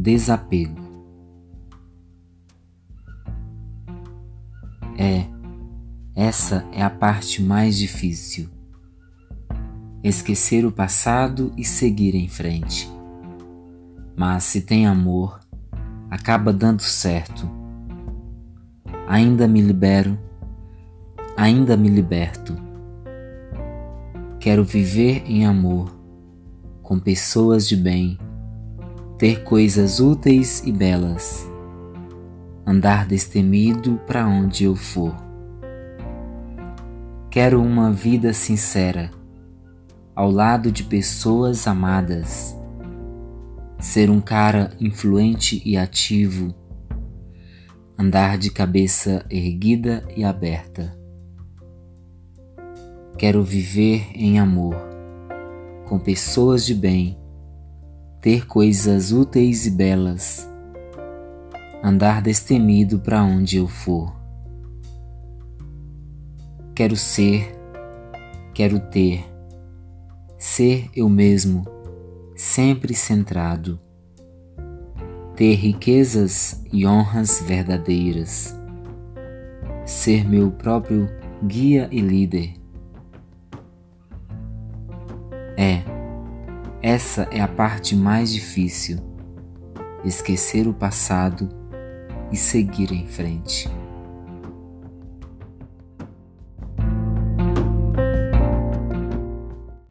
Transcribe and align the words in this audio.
Desapego. 0.00 0.80
É, 4.96 5.26
essa 6.14 6.64
é 6.72 6.80
a 6.80 6.88
parte 6.88 7.42
mais 7.42 7.76
difícil. 7.76 8.48
Esquecer 10.00 10.64
o 10.64 10.70
passado 10.70 11.52
e 11.56 11.64
seguir 11.64 12.14
em 12.14 12.28
frente. 12.28 12.88
Mas 14.16 14.44
se 14.44 14.60
tem 14.60 14.86
amor, 14.86 15.40
acaba 16.08 16.52
dando 16.52 16.82
certo. 16.82 17.50
Ainda 19.08 19.48
me 19.48 19.60
libero, 19.60 20.16
ainda 21.36 21.76
me 21.76 21.88
liberto. 21.88 22.56
Quero 24.38 24.62
viver 24.62 25.24
em 25.26 25.44
amor, 25.44 25.92
com 26.84 27.00
pessoas 27.00 27.66
de 27.66 27.76
bem 27.76 28.16
ter 29.18 29.42
coisas 29.42 29.98
úteis 29.98 30.62
e 30.64 30.70
belas, 30.70 31.44
andar 32.64 33.04
destemido 33.04 34.00
para 34.06 34.24
onde 34.28 34.62
eu 34.62 34.76
for. 34.76 35.12
Quero 37.28 37.60
uma 37.60 37.90
vida 37.90 38.32
sincera, 38.32 39.10
ao 40.14 40.30
lado 40.30 40.70
de 40.70 40.84
pessoas 40.84 41.66
amadas, 41.66 42.56
ser 43.80 44.08
um 44.08 44.20
cara 44.20 44.70
influente 44.80 45.60
e 45.64 45.76
ativo, 45.76 46.54
andar 47.98 48.38
de 48.38 48.52
cabeça 48.52 49.26
erguida 49.28 50.06
e 50.16 50.22
aberta. 50.22 50.96
Quero 53.18 53.42
viver 53.42 54.12
em 54.14 54.38
amor, 54.38 54.76
com 55.88 55.98
pessoas 55.98 56.64
de 56.64 56.72
bem 56.72 57.18
ter 58.28 58.46
coisas 58.46 59.10
úteis 59.10 59.64
e 59.64 59.70
belas, 59.70 60.46
andar 61.82 62.20
destemido 62.20 62.98
para 62.98 63.24
onde 63.24 63.56
eu 63.56 63.66
for. 63.66 64.14
Quero 66.74 66.94
ser, 66.94 67.58
quero 68.52 68.80
ter, 68.80 69.24
ser 70.36 70.90
eu 70.94 71.08
mesmo, 71.08 71.64
sempre 72.36 72.92
centrado, 72.92 73.80
ter 75.34 75.54
riquezas 75.54 76.62
e 76.70 76.84
honras 76.84 77.42
verdadeiras, 77.46 78.54
ser 79.86 80.28
meu 80.28 80.50
próprio 80.50 81.08
guia 81.42 81.88
e 81.90 82.02
líder. 82.02 82.57
Essa 86.82 87.28
é 87.30 87.40
a 87.40 87.48
parte 87.48 87.94
mais 87.96 88.32
difícil: 88.32 88.98
esquecer 90.04 90.66
o 90.66 90.72
passado 90.72 91.48
e 92.30 92.36
seguir 92.36 92.92
em 92.92 93.06
frente. 93.06 93.68